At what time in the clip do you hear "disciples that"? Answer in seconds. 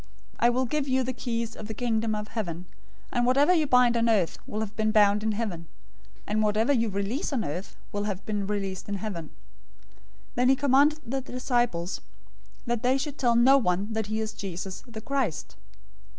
11.21-12.81